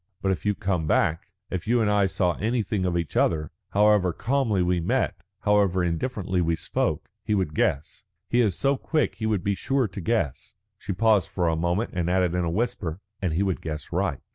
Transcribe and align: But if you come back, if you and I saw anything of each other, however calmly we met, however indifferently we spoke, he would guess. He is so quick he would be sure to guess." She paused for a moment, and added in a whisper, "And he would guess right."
But 0.19 0.31
if 0.31 0.47
you 0.47 0.55
come 0.55 0.87
back, 0.87 1.27
if 1.51 1.67
you 1.67 1.79
and 1.79 1.87
I 1.87 2.07
saw 2.07 2.33
anything 2.37 2.87
of 2.87 2.97
each 2.97 3.15
other, 3.15 3.51
however 3.69 4.11
calmly 4.11 4.63
we 4.63 4.79
met, 4.79 5.15
however 5.41 5.83
indifferently 5.83 6.41
we 6.41 6.55
spoke, 6.55 7.07
he 7.23 7.35
would 7.35 7.53
guess. 7.53 8.03
He 8.27 8.41
is 8.41 8.57
so 8.57 8.77
quick 8.77 9.13
he 9.17 9.27
would 9.27 9.43
be 9.43 9.53
sure 9.53 9.87
to 9.87 10.01
guess." 10.01 10.55
She 10.79 10.91
paused 10.91 11.29
for 11.29 11.47
a 11.47 11.55
moment, 11.55 11.91
and 11.93 12.09
added 12.09 12.33
in 12.33 12.43
a 12.43 12.49
whisper, 12.49 12.99
"And 13.21 13.33
he 13.33 13.43
would 13.43 13.61
guess 13.61 13.91
right." 13.93 14.21